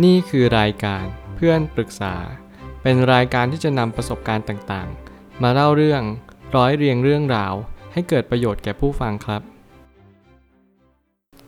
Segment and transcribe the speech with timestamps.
[0.00, 2.14] นี่คือรายการเพื่อนปรึกษา
[2.82, 6.02] เป็นรายการที่จะนำประสบการณ์ต่างๆ มาเล่าเรื่อง
[6.56, 7.54] ร้อยเรียงเรื่องราว
[7.92, 9.42] ให้เกิดประโยชน์แก่ผู้ฟังครับ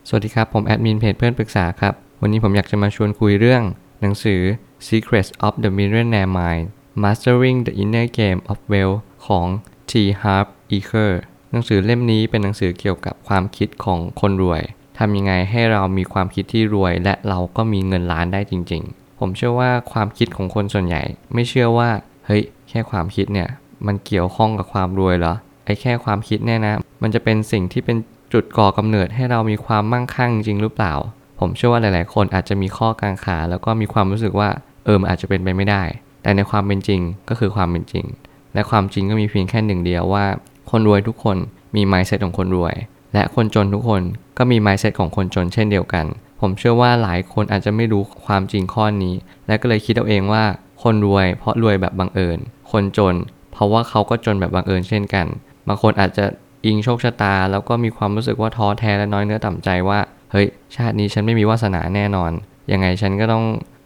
[0.07, 3.63] สวัสดีครับ ผมแอดมินเพจเพื่อนปรึกษาครับ วันนี้ผมอยากจะมาชวนคุยเรื่อง
[4.01, 4.41] หนังสือ
[4.87, 6.65] Secrets of the Millionaire Mind
[7.03, 9.47] Mastering the Inner Game of Wealth ของ
[9.89, 9.91] T.
[10.21, 11.11] Harv Eker
[11.51, 14.61] หนังสือเล่มนี้เป็นหนังสือเกี่ยวกับความคิดของคนรวย
[14.97, 21.01] ทำยังไงให้เรามีความคิดที่รวย และเราก็มีเงินล้านได้จริง ๆ ผมเชื่อว่าความคิดของคนส่วนใหญ่
[21.33, 21.89] ไม่เชื่อว่า
[22.25, 23.49] เฮ้ย แค่ความคิดเนี่ย
[23.87, 25.33] มันเกี่ยวข้องกับความรวยเหรอ
[25.65, 27.97] ไอ้แค่ความคิดเนี่ยนะ มันจะเป็นสิ่งที่เป็น
[28.33, 30.93] จุดก่อกำเนิดให้เรามีความมั่งคั่งจริงหรือเปล่า
[31.39, 34.49] ผมเชื่อว่าหลาย ๆ คนอาจจะมีข้อกังขา แล้วก็มีความรู้สึกว่า
[34.85, 35.83] เออมันอาจจะเป็นไปไม่ได้
[36.21, 38.05] แต่ในความเป็นจริงก็คือความเป็นจริง
[38.53, 40.25] และความจริงก็มีเพียงแค่หนึ่งเดียวว่า
[40.71, 41.37] คนรวยทุกคน
[41.75, 42.75] มี mindset ของคนรวย
[43.15, 44.01] และคนจนทุกคน
[44.37, 46.05] ก็มี mindset ของคนจนเช่นเดียวกัน
[46.41, 49.13] ผมเชื่อว่าหลายคนอาจจะไม่รู้ความจริงข้อนี้
[49.47, 50.43] และก็เลยคิดเอาเองว่า
[50.83, 52.39] คนรวยเพราะรวยแบบบังเอิญ
[52.71, 53.15] คนจน
[53.51, 55.25] เพราะว่าเขาก็จนแบบบังเอิญเช่นกัน
[55.67, 56.25] บางคนอาจจะ
[56.65, 59.99] อิงโชคชะตา แล้วก็มีความรู้สึกว่าท้อแท้และน้อยเนื้อต่ำใจว่า
[60.31, 62.31] เฮ้ย ชาตินี้ฉันไม่มีวาสนาแน่นอน
[62.71, 63.43] ยังไงฉันก็ต้อง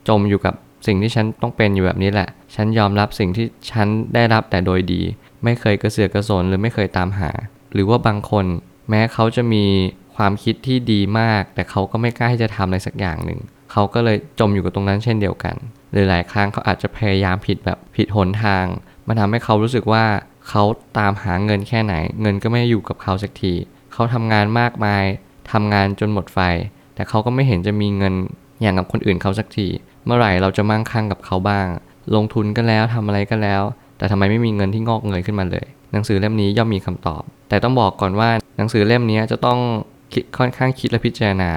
[0.09, 0.53] จมอยู่กับ
[0.87, 5.01] สิ่งที่ฉันต้องเป็นอยู่แบบนี้แหละ ฉันยอมรับสิ่งที่ฉันได้รับแต่โดยดี
[5.43, 7.31] ไม่เคยกระเสือกกระสนหรือไม่เคยตามหา
[7.73, 8.45] หรือว่าบางคน
[8.89, 9.65] แม้เขาจะมี
[10.15, 13.39] ความคิดที่ดีมาก แต่เขาก็ไม่กล้าที่จะทำอะไรสักอย่างหนึ่ง
[13.71, 15.55] เขาก็เลยจมอยู่กับตรงนั้นเช่นเดียวกัน
[15.91, 18.65] หรือหลายครั้งเขาอาจจะพยายามผิดแบบผิดหนทาง
[19.07, 20.05] มันทำให้เขารู้สึกว่า
[20.49, 20.63] เขา
[20.97, 23.53] ตามหาเงินแค่ไหน เงินก็ไม่อยู่กับเขาสักที
[23.93, 25.03] เขาทำงานมากมาย
[25.51, 26.39] ทำงานจนหมดไฟ
[26.95, 28.13] แต่เขาก็ไม่เห็นจะมีเงิน
[28.61, 29.67] อย่างกับคนอื่นเขาสักที
[30.05, 31.67] เมื่อไหร่เราจะมั่งคั่งกับเขาบ้าง
[32.15, 33.61] ลงทุนก็แล้วทำอะไรก็แล้ว
[33.97, 39.59] แต่ทำไมไม่มีเงินที่งอกเงยขึ้นมาเลย หนังสือเล่มนี้ย่อมมีคำตอบ แต่ต้องบอกก่อนว่าหนังสือเล่มนี้จะต้อง
[40.13, 41.51] คิดค่อนข้างคิดและพิจารณา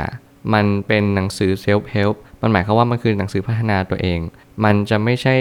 [0.54, 4.20] มันเป็นหนังสือเซลฟ์เฮลป์มันหมายความว่ามันคือหนังสือพัฒนาตัวเอง
[4.64, 5.36] มันจะไม่ใช่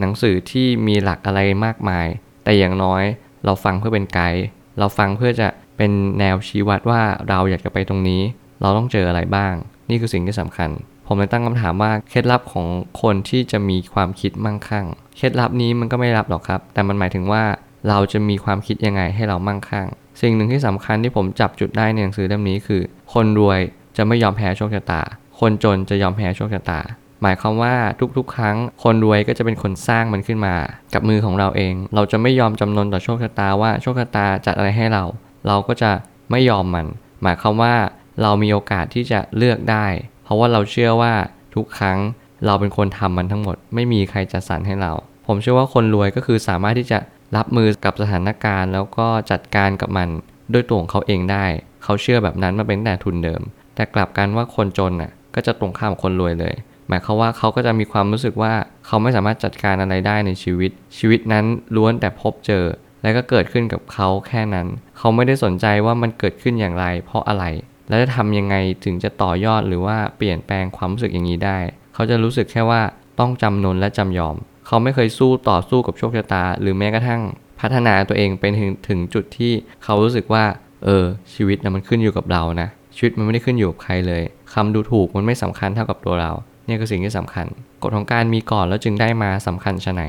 [0.00, 2.06] หนังสือที่มีหลักอะไรมากมาย
[2.44, 3.02] แต่อย่างน้อย
[3.44, 4.44] เราฟังเพื่อเป็นไกด์
[4.78, 8.22] เราฟังเพื่อจะเป็นแนวชี้วัดว่าเราอยากจะไปตรงนี้
[8.60, 9.54] เราต้องเจออะไรบ้าง
[9.90, 10.70] นี่คือสิ่งที่สำคัญ
[11.06, 12.66] ผมเลยตั้งคำถามว่าเคล็ดลับของ
[13.02, 14.86] คนที่จะมีความคิดมั่งคั่ง
[15.16, 17.42] เคล็ดลับนี้มันก็ไม่ลับหรอกครับ แต่มันหมายถึงว่า
[17.88, 19.86] เราจะมีความคิดยังไงให้เรามั่งคั่ง
[20.20, 22.82] สิ่งหนึ่งที่สำคัญที่ผมจับจุดได้ในหนังสือเล่มนี้คือ
[23.12, 23.60] คนรวย
[23.96, 25.02] จะไม่ยอมแพ้โชคชะตา
[25.40, 26.80] คนจนจะยอมแพ้โชคชะตา
[27.22, 27.74] หมายความว่า
[28.16, 30.54] ทุกๆ ครั้ง คนรวยก็จะเป็นคนสร้างมันขึ้นมา
[30.94, 35.04] กับมือของเราเอง เราจะไม่ยอมจำนนต่อโชคชะตาว่าโชคชะตาจัดอะไรให้เรา
[35.46, 35.90] เราก็จะ
[36.30, 36.86] ไม่ยอมมัน
[37.22, 37.74] หมายความว่า
[38.22, 39.86] เรามีโอกาสที่จะเลือกได้
[40.24, 41.12] เพราะว่าเราเชื่อว่า
[41.54, 41.98] ทุกครั้ง
[42.46, 44.92] เราเป็นคนทำมันทั้งหมด ไม่มีใครจะสรรให้เรา
[45.26, 46.98] ผมเชื่อว่าคนรวยก็คือสามารถที่จะ
[47.36, 50.08] รับมือกับสถานการณ์ แล้วก็จัดการกับมัน
[50.52, 51.44] ด้วยตัวของเขาเองได้
[51.84, 53.42] เขาเชื่อแบบนั้นมาเป็นแต่ทุนเดิม
[53.74, 56.54] แต่กลับกันว่าคนจนน่ะก็จะตรงข้ามกับคนรวยเลย
[56.88, 58.52] หมายความว่าเขาก็จะมีความรู้สึกว่า
[58.86, 61.44] เขาไม่สามารถจัดการอะไรได้ในชีวิต ชีวิตนั้น
[61.76, 62.64] ล้วนแต่พบเจอ
[63.02, 64.66] และก็เกิดขึ้นกับเขาแค่นั้น
[64.98, 67.44] เขาไม่ได้สนใจว่ามันเกิดขึ้นอย่างไร เพราะอะไร
[67.88, 71.58] และจะทำยังไงถึงจะต่อยอดหรือว่าเปลี่ยนแปลงความรู้สึกอย่างนี้ได้
[71.94, 72.82] เขาจะรู้สึกแค่ว่า
[73.20, 77.22] ต้องจำนนและจำยอม เขาไม่เคยสู้ต่อสู้กับโชคชะตา หรือแม้กระทั่ง
[77.60, 79.52] พัฒนาตัวเองเป็นถึงถึงจุดที่
[79.84, 80.44] เขารู้สึกว่า
[80.84, 84.22] เออชีวิตนะมันขึ้นอยู่กับเรานะชีวิตมันไม่ได้ขึ้นอยู่กับใครเลย
[84.54, 86.32] คำดูถูกมันไม่สำคัญเท่ากับตัวเรา
[86.66, 87.46] เนี่ยคือสิ่งที่สำคัญ
[87.82, 90.02] กฎของการมีก่อนแล้วจึงได้มาสำคัญชะไหน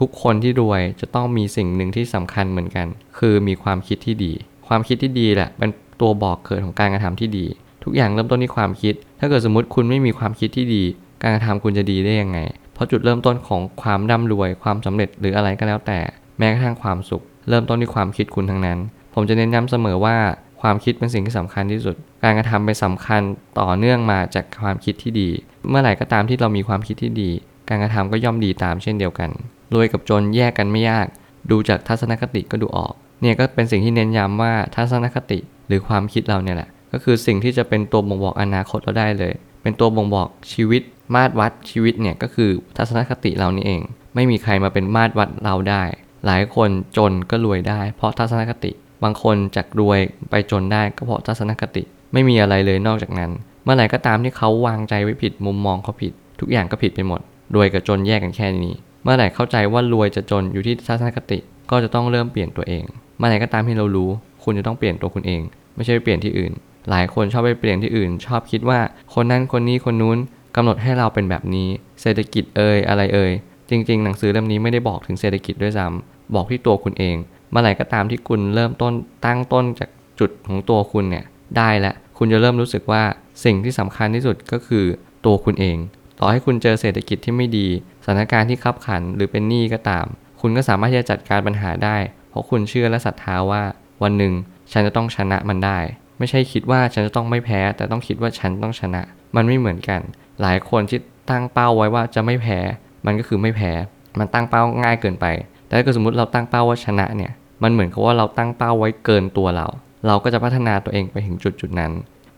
[0.00, 2.86] ทุกคนที่รวยจะต้องมีสิ่งหนึ่งที่สำคัญเหมือนกัน
[3.18, 4.32] คือมีความคิดที่ดี
[4.68, 5.70] ความคิดที่ดีแหละเป็น
[6.00, 7.46] ตัวบอกเกิดของการกระทำที่ดี
[7.84, 10.84] ทุกอย่างเริ่มต้นที่ความคิด ถ้าเกิดสมมติคุณไม่มีความคิดที่ดี
[11.22, 12.38] การกระทำคุณจะดีได้ยังไง
[12.80, 15.98] ราะจุดเริ่มต้นของความร่ำรวย ความสำเร็จหรืออะไรก็แล้วแต่
[16.38, 18.78] แม้กระทั่งความสุข เริ่มต้นที่ความคิดคุณทั้งนั้น
[19.14, 20.16] ผมจะเน้นย้ำเสมอว่า
[20.60, 23.22] ความคิดเป็นสิ่งที่สำคัญที่สุด การกระทำเป็นสำคัญ
[23.60, 25.28] ต่อเนื่องมาจากความคิดที่ดี
[25.68, 27.30] เมื่อไหร่ก็ตามที่เรามีความคิดที่ดี
[27.68, 29.30] การกระทำก็ย่อมดีตามเช่นเดียวกัน
[29.74, 31.06] รวยกับจนแยกกันไม่ยาก
[31.50, 32.92] ดูจากทัศนคติก็ดูออก
[33.22, 40.82] เนี่ยก็เป็นสิ่งที่เน้นย้ำว่าทัศนคติหรือความคิดเราเนี่ยแหละ ก็คือสิ่งที่จะเป็นตัวบ่งบอกอนาคตเราได้เลย เป็นตัวบ่งบอกชีวิต
[41.14, 43.80] มาตรวัดชีวิตเนี่ยก็คือทัศนคติเรานี่เอง
[44.14, 45.82] ไม่มีใครมาเป็นมาตรวัดเราได้
[46.26, 50.00] หลายคนจนก็รวยได้ เพราะทัศนคติ บางคนจากรวย
[50.30, 51.82] ไปจนได้ก็เพราะทัศนคติ
[52.12, 53.30] ไม่มีอะไรเลยนอกจากนั้น
[53.64, 57.20] เมื่อไหร่ก็ตามที่เขาวางใจไว้ผิดมุมมองเขาผิด ทุกอย่างก็ผิดไปหมด
[57.54, 61.38] รวยกับจนแยกกันแค่นี้ เมื่อไหร่เข้าใจว่ารวยจะจนอยู่ที่ทัศนคติ
[61.70, 62.84] ก็จะต้องเริ่มเปลี่ยนตัวเอง
[63.18, 64.10] เมื่อไหร่ก็ตามที่เรารู้
[64.44, 65.42] คุณจะต้องเปลี่ยนตัวคุณเอง
[65.74, 66.52] ไม่ใช่ไปเปลี่ยนที่อื่น
[66.90, 68.80] หลายคนชอบไปเปลี่ยนที่อื่น ชอบคิดว่า
[69.14, 70.18] คนนั้นคนนี้คนนู้น
[70.56, 71.68] กำหนดให้เราเป็นแบบนี้
[72.00, 73.32] เศรษฐกิจเอ่ยอะไรเอ่ย
[73.70, 77.16] จริง ๆ หนังสือเล่มนี้ไม่ได้บอกถึงเศรษฐกิจด้วยซ้ำบอกที่ตัวคุณเอง
[77.50, 78.92] เมื่อไหร่ก็ตามที่คุณเริ่มต้น
[79.24, 81.24] ตั้งต้นจากจุดของตัวคุณเนี่ย
[81.56, 83.02] ได้แล้วคุณจะเริ่มรู้สึกว่า
[83.44, 84.84] สิ่งที่สำคัญที่สุดก็คือ
[85.26, 85.76] ตัวคุณเอง
[86.18, 87.66] ต่อให้คุณเจอเศรษฐกิจที่ไม่ดี
[88.04, 90.06] สถานการณ์ที่ขับขันหรือเป็นหนี้ก็ตาม
[90.40, 91.96] คุณก็สามารถที่จะจัดการปัญหาได้
[92.30, 93.62] เพราะคุณเชื่อและศรัทธาว่า
[94.02, 94.32] วันหนึ่ง
[94.72, 95.78] ฉันจะต้องชนะมันได้
[96.18, 99.02] ไม่ใช่คิดว่าฉันจะต้องไม่แพ้ แต่ต้องคิดว่าฉันต้องชนะ
[99.36, 100.00] มันไม่เหมือนกัน
[100.42, 100.98] หลายคนที่
[101.30, 102.58] ตั้งเป้าไว้ว่าจะไม่แพ้
[103.06, 103.72] มันก็คือไม่แพ้
[104.18, 105.26] มันตั้งเป้าง่ายเกินไป
[105.66, 107.32] แต่ถ้าเกิดสมมติเราตั้งเป้าว่าชนะเนี่ย
[107.62, 109.66] มันเหมือนกับว่าเราตั้งเป้าไว้เกินตัวเรา
[110.06, 111.92] เราก็จะพัฒนาตัวเองไปถึงจุดจุดนั้น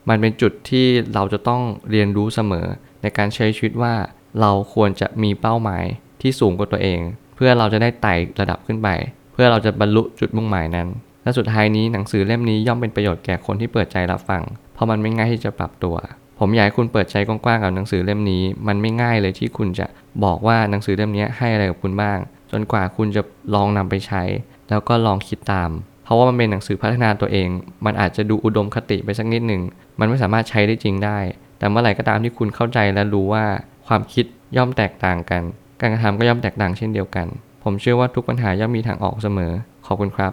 [0.09, 2.67] มันเป็นจุดที่เราจะต้องเรียนรู้เสมอ
[3.03, 3.95] ในการใช้ชีวิตว่า
[4.41, 5.85] เราควรจะมีเป้าหมาย
[6.21, 7.01] ที่สูงกว่าตัวเอง
[7.37, 8.89] เพื่อเราจะได้ไต่ระดับขึ้นไป
[9.33, 10.89] เพื่อเราจะบรรลุจุดมุ่งหมายนั้น
[11.23, 14.43] และสุดท้ายนี้หนังสือเล่มนี้ย่อมเป็นประโยชน์แก่คนที่เปิดใจรับฟัง
[14.75, 15.97] เพราะมันไม่ง่ายที่จะปรับตัว
[16.45, 19.87] ผมอยากให้คุณเปิดใจกว้างๆกับหนังสือเล่มนี้ มันไม่ง่ายเลยที่คุณจะ
[20.25, 22.19] บอกว่าหนังสือเล่มนี้ให้อะไรกับคุณบ้าง
[22.51, 23.23] จนกว่าคุณจะ
[23.55, 24.23] ลองนำไปใช้
[24.69, 25.71] แล้วก็ลองคิดตาม
[26.05, 27.49] เพราะว่ามันเป็นหนังสือพัฒนาตัวเอง
[27.85, 29.63] มันอาจจะดูอุดมคติไปสักนิดหนึ่ง
[30.01, 31.19] มันไม่สามารถใช้ได้จริงได้
[31.59, 33.45] แต่เมื่อไหร่ก็ตามที่คุณเข้าใจและรู้ว่า
[33.87, 34.25] ความคิด
[34.57, 35.43] ย่อมแตกต่างกัน
[35.81, 37.27] การกระทำก็ย่อมแตกต่างเช่นเดียวกัน
[37.65, 39.53] ผมเชื่อว่าทุกปัญหาย่อมมีทางออกเสมอ
[39.87, 40.33] ขอบคุณครับ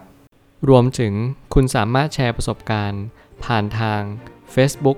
[0.69, 1.13] รวมถึง
[1.53, 3.03] คุณสามารถแชร์ประสบการณ์
[3.43, 4.01] ผ่านทาง
[4.55, 4.97] Facebook